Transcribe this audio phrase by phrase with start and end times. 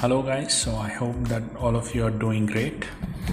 [0.00, 0.56] Hello, guys.
[0.56, 2.84] So, I hope that all of you are doing great.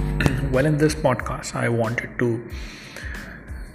[0.52, 2.44] well, in this podcast, I wanted to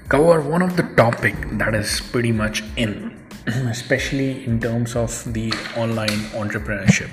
[0.08, 3.16] cover one of the topic that is pretty much in,
[3.46, 7.10] especially in terms of the online entrepreneurship.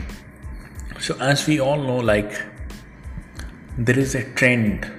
[1.00, 2.42] So, as we all know, like
[3.78, 4.92] there is a trend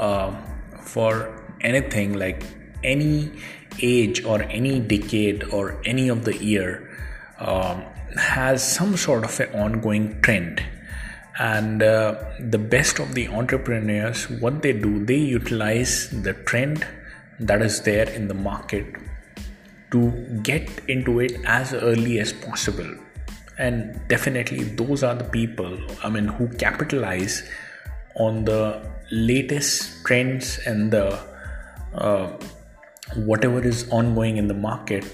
[0.00, 0.34] uh,
[0.80, 2.42] for anything, like
[2.82, 3.30] any
[3.80, 6.90] age or any decade or any of the year.
[7.38, 7.84] Um,
[8.16, 10.62] has some sort of an ongoing trend.
[11.38, 16.86] And uh, the best of the entrepreneurs what they do they utilize the trend
[17.38, 18.86] that is there in the market
[19.90, 20.10] to
[20.42, 22.90] get into it as early as possible.
[23.58, 27.42] And definitely those are the people i mean who capitalize
[28.16, 31.18] on the latest trends and the
[31.94, 32.26] uh,
[33.14, 35.04] whatever is ongoing in the market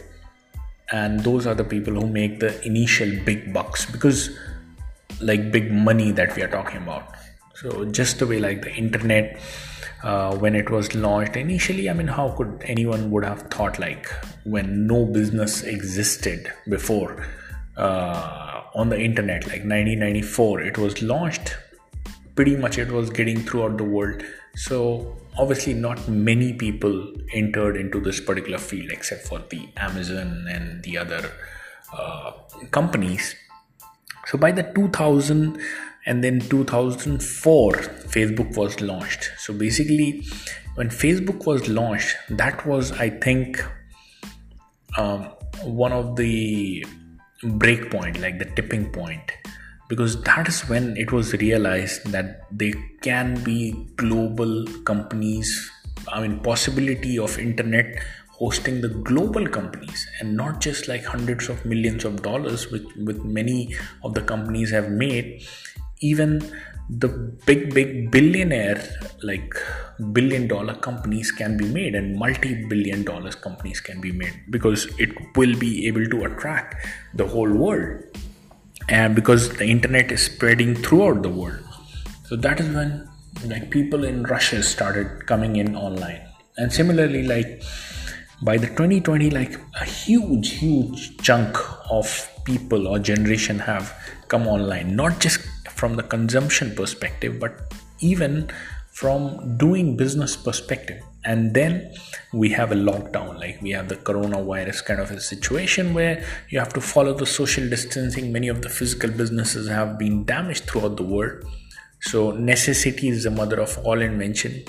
[0.90, 4.30] and those are the people who make the initial big bucks because
[5.20, 7.14] like big money that we are talking about.
[7.54, 9.40] So just the way like the internet
[10.02, 14.08] uh, when it was launched initially i mean how could anyone would have thought like
[14.44, 17.24] when no business existed before
[17.76, 21.56] uh, on the internet like 1994 it was launched
[22.42, 24.20] pretty much it was getting throughout the world.
[24.56, 30.82] So obviously not many people entered into this particular field except for the amazon and
[30.82, 31.30] the other
[31.96, 32.32] uh,
[32.72, 33.36] companies.
[34.26, 35.56] So by the 2000
[36.04, 37.72] and then 2004
[38.16, 39.30] facebook was launched.
[39.38, 40.26] So basically
[40.74, 43.64] when facebook was launched that was i think
[44.98, 45.26] um,
[45.62, 46.84] one of the
[47.44, 49.32] break point like the tipping point
[49.92, 52.72] because that is when it was realized that they
[53.08, 53.58] can be
[54.02, 54.54] global
[54.90, 55.54] companies
[56.08, 58.02] i mean possibility of internet
[58.42, 63.18] hosting the global companies and not just like hundreds of millions of dollars which with
[63.24, 63.58] many
[64.02, 65.44] of the companies have made.
[66.00, 66.30] Even
[66.90, 67.08] the
[67.46, 68.80] big big billionaire
[69.22, 69.54] like
[70.12, 74.86] billion dollar companies can be made and multi billion dollars companies can be made because
[74.98, 76.74] it will be able to attract
[77.14, 78.11] the whole world
[78.88, 81.64] and because the internet is spreading throughout the world.
[82.24, 83.08] So that is when
[83.46, 86.20] like people in russia started coming in online.
[86.56, 87.62] And similarly like
[88.42, 91.56] by the 2020 like a huge huge chunk
[91.90, 93.94] of people or generation have
[94.28, 95.40] come online not just
[95.70, 98.50] from the consumption perspective but even
[98.90, 101.94] from doing business perspective and then
[102.32, 106.58] we have a lockdown like we have the coronavirus kind of a situation where you
[106.58, 108.32] have to follow the social distancing.
[108.32, 111.44] Many of the physical businesses have been damaged throughout the world.
[112.00, 114.64] So necessity is the mother of all invention.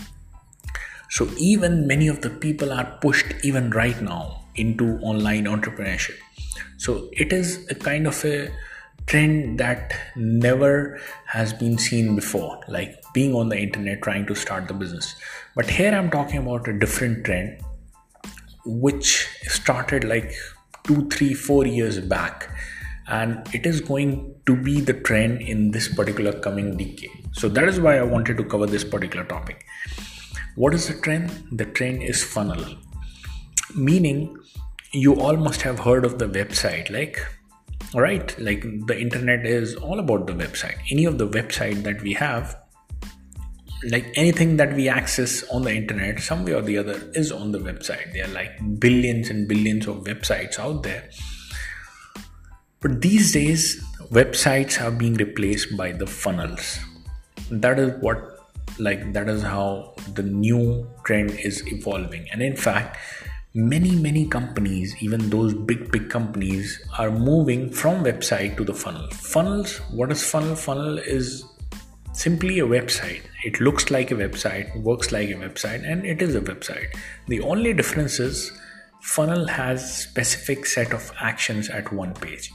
[1.10, 6.18] So even many of the people are pushed even right now into online entrepreneurship.
[6.78, 8.52] So it is a kind of a
[9.08, 14.68] trend that never has been seen before like being on the internet trying to start
[14.68, 15.16] the business.
[15.56, 17.62] But here i'm talking about a different trend
[18.66, 20.34] which started like
[20.84, 22.50] two three four years back.
[23.08, 27.12] And it is going to be the trend in this particular coming decade.
[27.34, 29.66] So that is why i wanted to cover this particular topic.
[30.56, 31.32] What is the trend?
[31.52, 32.64] The trend is funnel.
[33.76, 34.38] Meaning
[34.92, 37.20] you all must have heard of the website like
[37.94, 40.78] right like the internet is all about the website.
[40.92, 42.58] Any of the website that we have
[43.90, 47.52] like anything that we access on the internet some way or the other is on
[47.52, 48.14] the website.
[48.14, 51.10] There are like billions and billions of websites out there.
[52.80, 56.80] But these days websites are being replaced by the funnels.
[57.50, 58.30] That is what
[58.80, 62.28] like that is how the new trend is evolving.
[62.32, 62.98] And in fact
[63.56, 69.08] many many companies even those big big companies are moving from website to the funnel.
[69.12, 70.56] Funnels what is funnel?
[70.56, 71.46] Funnel is
[72.14, 73.22] simply a website.
[73.44, 76.96] It looks like a website works like a website and it is a website.
[77.28, 78.52] The only difference is
[79.02, 82.52] funnel has specific set of actions at one page.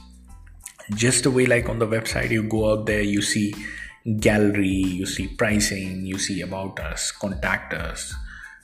[0.95, 3.53] Just the way like on the website you go out there you see
[4.19, 8.13] gallery you see pricing you see about us contact us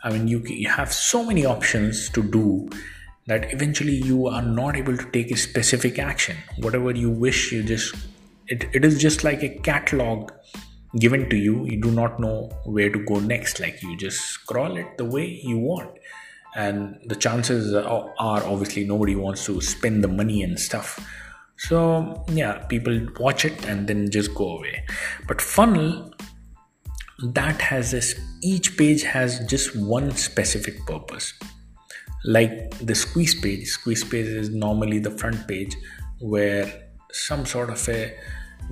[0.05, 2.69] I mean, you, you have so many options to do
[3.25, 6.37] that eventually you are not able to take a specific action.
[6.59, 7.95] Whatever you wish, you just,
[8.47, 10.31] it, it is just like a catalog
[10.99, 11.65] given to you.
[11.65, 13.59] You do not know where to go next.
[13.59, 15.97] Like you just scroll it the way you want.
[16.55, 20.99] And the chances are, are obviously nobody wants to spend the money and stuff.
[21.57, 24.85] So, yeah, people watch it and then just go away.
[25.27, 26.13] But funnel
[27.23, 31.33] that has this each page has just one specific purpose.
[32.25, 35.75] Like the squeeze page squeeze page is normally the front page
[36.19, 38.13] where some sort of a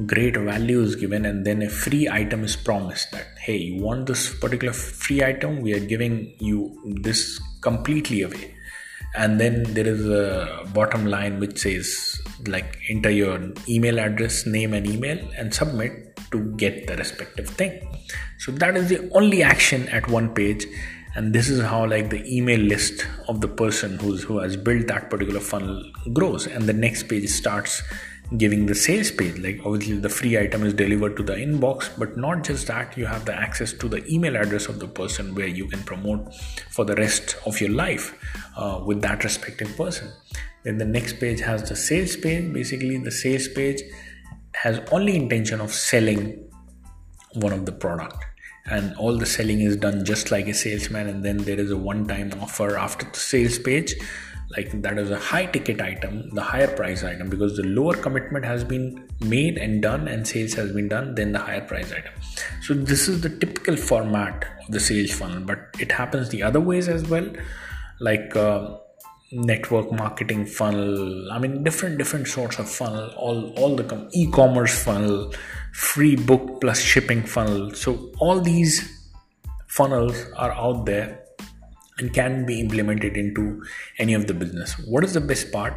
[0.06, 4.08] great value is given and then a free item is promised that hey you want
[4.08, 5.62] this particular free item?
[5.62, 8.56] We are giving you this completely away.
[9.16, 14.74] And then there is a bottom line which says like enter your email address name
[14.74, 17.80] and email and submit to get the respective thing.
[18.40, 20.66] So that is the only action at one page
[21.16, 24.88] and this is how like the email list of the person who's who has built
[24.88, 27.84] that particular funnel grows and the next page starts
[28.38, 29.38] giving the sales page.
[29.38, 33.06] Like obviously the free item is delivered to the inbox but not just that you
[33.06, 36.34] have the access to the email address of the person where you can promote
[36.72, 38.18] for the rest of your life
[38.58, 40.12] uh, with that respective person.
[40.64, 42.52] Then the next page has the sales page.
[42.52, 43.82] Basically the sales page
[44.56, 46.50] has only intention of selling
[47.34, 48.18] one of the product.
[48.66, 51.78] And all the selling is done just like a salesman and then there is a
[51.78, 53.94] one time offer after the sales page.
[54.56, 58.46] Like that is a high ticket item the higher price item because the lower commitment
[58.46, 62.14] has been made and done and sales has been done then the higher price item.
[62.62, 66.60] So this is the typical format of the sales funnel but it happens the other
[66.60, 67.28] ways as well.
[68.00, 68.78] Like uh,
[69.34, 71.32] network marketing funnel.
[71.32, 73.10] I mean different different sorts of funnel.
[73.18, 75.34] All all the com- e-commerce funnel
[75.74, 77.74] free book plus shipping funnel.
[77.74, 78.76] So all these
[79.68, 81.24] funnels are out there
[81.98, 83.64] and can be implemented into
[83.98, 84.74] any of the business.
[84.88, 85.74] What is the best part?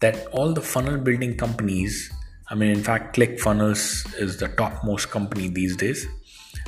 [0.00, 2.12] That all the funnel building companies
[2.48, 3.82] i mean in fact clickfunnels
[4.20, 6.06] is the topmost company these days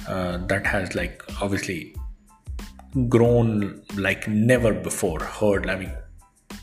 [0.09, 1.95] uh, that has like obviously
[3.09, 5.93] grown like never before heard i mean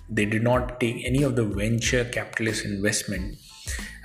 [0.09, 3.37] they did not take any of the venture capitalist investment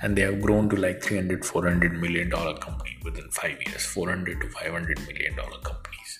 [0.01, 4.41] and they have grown to like 300 400 million dollar company within 5 years 400
[4.41, 6.19] to 500 million dollar companies.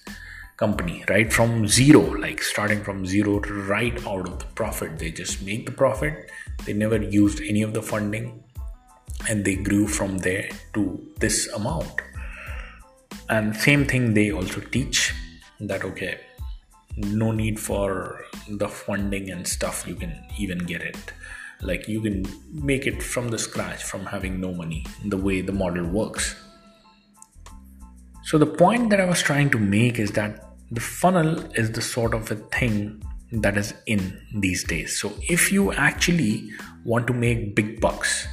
[0.58, 5.00] Company right from zero like starting from zero to right out of the profit.
[5.00, 6.30] They just make the profit.
[6.66, 8.44] They never used any of the funding
[9.28, 12.02] and they grew from there to this amount.
[13.30, 15.14] And same thing they also teach
[15.60, 16.20] that okay
[16.98, 21.14] no need for the funding and stuff you can even get it.
[21.62, 25.52] Like you can make it from the scratch from having no money the way the
[25.52, 26.36] model works.
[28.24, 31.82] So the point that i was trying to make is that the funnel is the
[31.82, 35.00] sort of a thing that is in these days.
[35.00, 36.50] So if you actually
[36.84, 38.28] want to make big bucks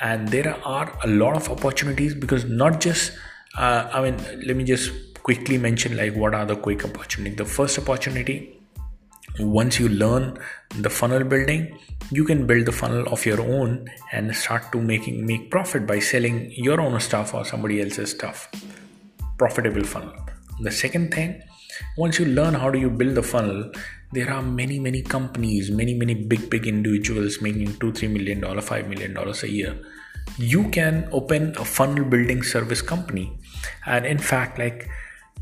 [0.00, 3.12] and there are a lot of opportunities because not just
[3.56, 4.16] uh, i mean
[4.46, 4.92] let me just
[5.28, 7.36] quickly mention like what are the quick opportunity?
[7.36, 8.36] The first opportunity
[9.38, 10.38] once you learn
[10.84, 11.78] the funnel building
[12.10, 15.98] you can build the funnel of your own and start to making make profit by
[15.98, 16.38] selling
[16.68, 18.48] your own stuff or somebody else's stuff.
[19.36, 20.14] Profitable funnel.
[20.60, 21.42] The second thing
[21.98, 23.70] once you learn how do you build the funnel
[24.12, 28.62] there are many many companies many many big big individuals making 2 3 million dollar
[28.62, 29.76] 5 million dollars a year.
[30.38, 33.26] You can open a funnel building service company.
[33.84, 34.88] And in fact like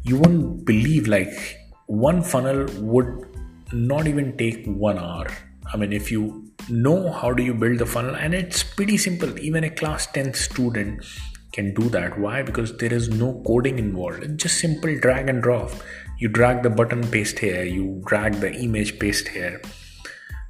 [0.08, 3.26] you wouldn't believe like one funnel would
[3.72, 5.26] not even take one hour.
[5.72, 9.38] I mean if you know how do you build the funnel and it's pretty simple.
[9.38, 11.04] Even a class 10 student
[11.52, 12.18] can do that.
[12.18, 12.42] Why?
[12.42, 14.22] Because there is no coding involved.
[14.22, 15.70] It's just simple drag and drop.
[16.18, 17.64] You drag the button paste here.
[17.64, 19.60] You drag the image paste here.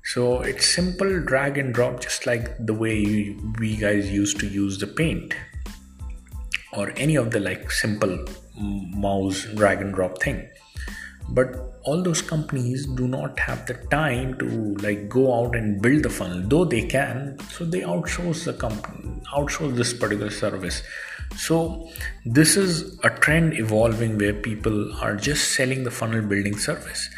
[0.05, 4.47] So it's simple drag and drop just like the way you, we guys used to
[4.47, 5.35] use the paint
[6.73, 8.25] or any of the like simple
[8.59, 10.49] mouse drag and drop thing.
[11.29, 16.05] But all those companies do not have the time to like go out and build
[16.05, 17.39] the funnel though they can.
[17.51, 20.83] So they outsource the company outsource this particular service.
[21.37, 21.91] So
[22.25, 27.11] this is a trend evolving where people are just selling the funnel building service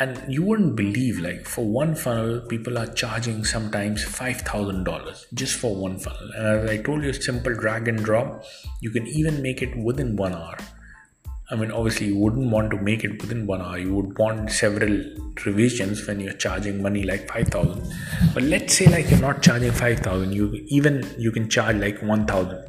[0.00, 5.74] and you wouldn't believe like for one funnel people are charging sometimes $5000 just for
[5.74, 8.44] one funnel and as i told you simple drag and drop
[8.80, 10.56] you can even make it within one hour
[11.50, 13.78] I mean, obviously, you wouldn't want to make it within one hour.
[13.78, 15.02] You would want several
[15.46, 17.90] revisions when you're charging money like five thousand.
[18.34, 20.34] But let's say like you're not charging five thousand.
[20.34, 22.66] You even you can charge like one thousand.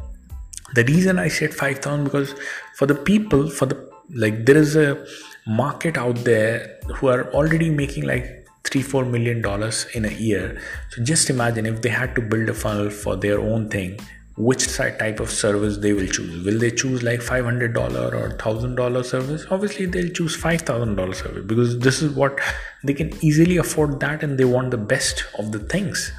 [0.75, 2.33] The reason I said five thousand because
[2.77, 5.05] for the people, for the like, there is a
[5.49, 10.61] market out there who are already making like three four million dollars in a year.
[10.91, 13.99] So just imagine if they had to build a funnel for their own thing
[14.39, 16.45] which type of service they will choose.
[16.45, 17.75] Will they choose like $500
[18.13, 19.45] or $1000 service?
[19.51, 22.39] Obviously, they'll choose $5000 service because this is what
[22.85, 26.13] they can easily afford that and they want the best of the things.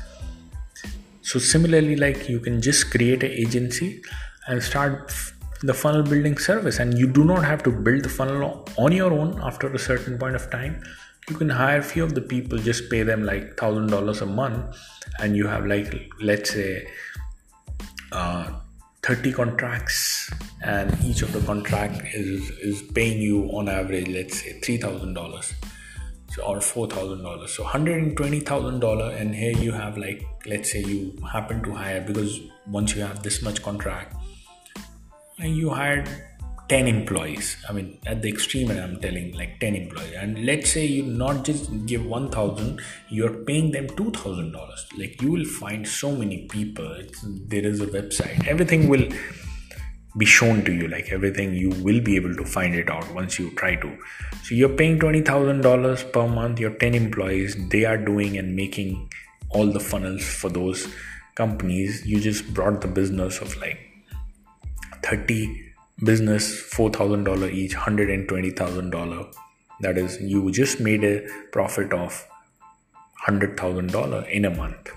[1.23, 4.03] So, similarly, like you can just create an agency
[4.49, 5.11] and start
[5.63, 9.13] the funnel building service, and you do not have to build the funnel on your
[9.13, 10.83] own after a certain point of time.
[11.29, 14.77] You can hire a few of the people, just pay them like $1000 a month,
[15.21, 16.89] and you have like, let's say,
[18.13, 18.51] uh,
[19.03, 20.31] 30 contracts
[20.63, 25.55] and each of the contract is is paying you on average let's say $3000
[26.33, 31.73] so, or $4000 so $120000 and here you have like let's say you happen to
[31.73, 34.15] hire because once you have this much contract
[35.41, 36.09] and you hired
[36.71, 37.57] 10 employees.
[37.69, 40.15] I mean at the extreme and i'm telling like 10 employees.
[40.17, 45.45] And let's say you not just give 1000 you're paying them $2000 like you will
[45.45, 46.93] find so many people.
[46.93, 48.47] It's, there is a website.
[48.47, 49.09] Everything will
[50.17, 50.87] be shown to you.
[50.87, 53.99] Like everything you will be able to find it out once you try to.
[54.45, 56.61] So you're paying $20000 per month.
[56.61, 59.11] Your 10 employees they are doing and making
[59.51, 60.89] all the funnels for those
[61.35, 62.07] companies.
[62.07, 63.90] You just brought the business of like
[65.03, 65.73] 30
[66.05, 69.35] business $4000 each $120000
[69.81, 72.27] that is you just made a profit of
[73.27, 74.93] $100000 in a month.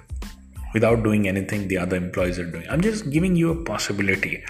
[0.74, 2.65] Without doing anything the other employees are doing.
[2.69, 4.43] I'm just giving you a possibility.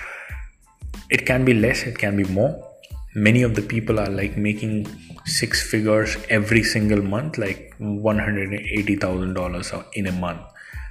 [1.10, 2.69] It can be less it can be more.
[3.15, 4.88] Many of the people are like making
[5.25, 10.41] six figures every single month like $180000 in a month.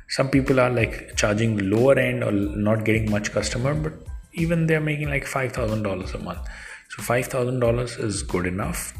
[0.09, 3.95] Some people are like charging lower end or not getting much customer but
[4.35, 6.41] even they're making like $5000 a month.
[6.91, 8.93] So $5000 is good enough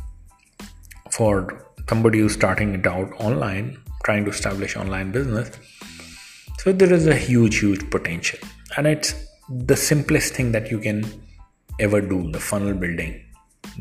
[1.11, 5.51] for somebody who's starting it out online trying to establish online business.
[6.59, 8.39] So there is a huge huge potential.
[8.77, 9.15] And it's
[9.49, 11.05] the simplest thing that you can
[11.79, 13.25] ever do the funnel building.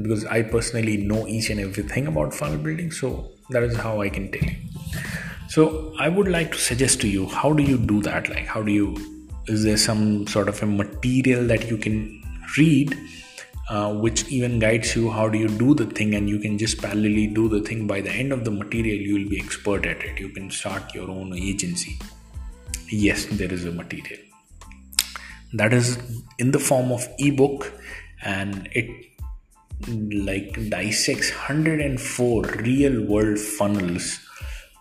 [0.01, 4.09] Because i personally know each and everything about funnel building so that is how i
[4.09, 4.55] can tell you.
[5.49, 8.29] So i would like to suggest to you how do you do that?
[8.29, 8.95] Like how do you
[9.51, 11.97] is there some sort of a material that you can
[12.57, 12.97] read
[13.69, 16.77] uh, which even guides you how do you do the thing and you can just
[16.79, 17.87] parallelly do the thing.
[17.87, 20.19] By the end of the material you will be expert at it.
[20.19, 21.97] You can start your own agency.
[22.89, 24.19] Yes there is a material.
[25.53, 25.97] That is
[26.37, 27.71] in the form of ebook
[28.23, 28.89] and it
[29.87, 34.19] like dissects 104 real world funnels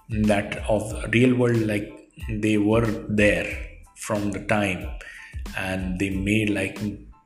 [0.08, 1.88] that of real world like
[2.28, 3.69] they were there
[4.00, 4.88] from the time
[5.57, 6.78] and they made like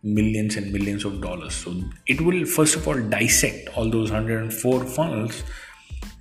[0.02, 1.54] millions and millions of dollars.
[1.54, 1.75] So
[2.07, 5.43] it will first of all dissect all those 104 funnels.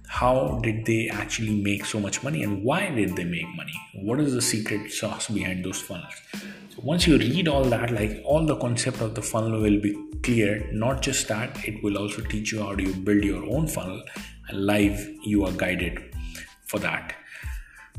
[0.08, 3.74] How did they actually make so much money and why did they make money?
[3.96, 6.14] What is the secret sauce behind those funnels?
[6.34, 9.98] So once you read all that like all the concept of the funnel will be
[10.22, 10.70] clear.
[10.72, 14.02] Not just that it will also teach you how do you build your own funnel
[14.48, 16.00] and live you are guided
[16.66, 17.16] for that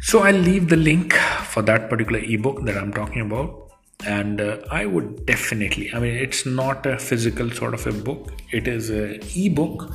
[0.09, 1.15] so I'll leave the link
[1.53, 3.71] for that particular ebook that I'm talking about.
[4.07, 8.31] And uh, I would definitely, I mean, it's not a physical sort of a book,
[8.53, 9.91] it is an ebook.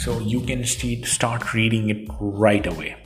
[0.00, 2.96] So you can st- start reading it right away.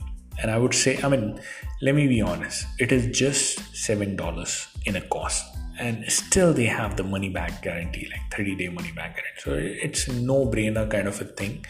[0.41, 1.39] And I would say, I mean,
[1.83, 5.45] let me be honest, it is just $7 in a cost.
[5.79, 9.41] And still, they have the money back guarantee, like 30 day money back guarantee.
[9.41, 11.63] So it's no brainer kind of a thing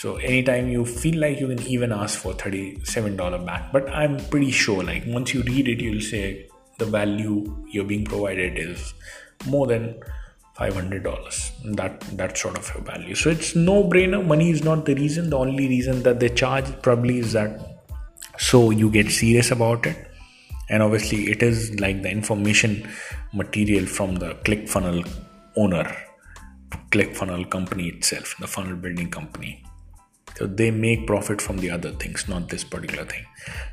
[0.00, 4.50] so anytime you feel like you can even ask for $37 back but i'm pretty
[4.50, 6.24] sure like once you read it you'll say
[6.78, 7.36] the value
[7.70, 8.92] you're being provided is
[9.46, 9.94] more than
[10.58, 13.14] $500 that that sort of a value.
[13.14, 15.30] So it's no brainer money is not the reason.
[15.30, 17.60] The only reason that they charge probably is that
[18.38, 19.96] so you get serious about it.
[20.70, 22.88] And obviously it is like the information
[23.32, 25.08] material from the clickfunnel
[25.56, 25.84] owner
[26.90, 29.62] clickfunnel company itself the funnel building company
[30.36, 33.24] so they make profit from the other things not this particular thing.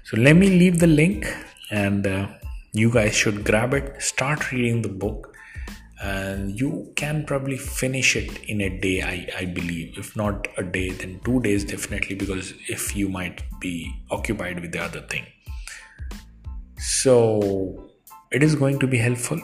[0.04, 1.26] So let me leave the link
[1.72, 2.28] and uh,
[2.74, 5.36] you guys should grab it start reading the book
[6.02, 9.98] and you can probably finish it in a day I, I believe.
[9.98, 14.72] If not a day then two days definitely because if you might be occupied with
[14.72, 15.26] the other thing.
[16.78, 17.92] So
[18.32, 19.40] it is going to be helpful.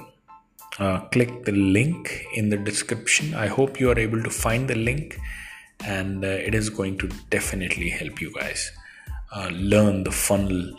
[0.79, 3.33] Uh, click the link in the description.
[3.33, 5.17] I hope you are able to find the link
[5.85, 8.71] and uh, it is going to definitely help you guys
[9.35, 10.73] uh, learn the funnel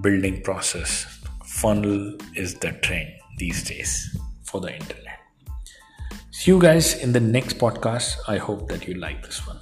[0.00, 1.06] building process.
[1.44, 5.18] Funnel is the trend these days for the internet.
[6.30, 8.16] See you guys in the next podcast.
[8.26, 9.58] I hope that you like this one.